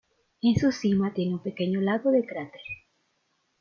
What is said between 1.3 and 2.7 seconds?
un pequeño lago de cráter.